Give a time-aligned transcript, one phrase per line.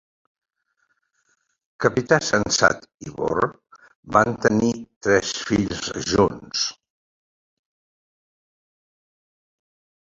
[1.85, 3.43] Capità Sensat i Bor
[4.17, 4.73] van tenir
[5.09, 5.85] tres fills
[6.15, 6.67] junts.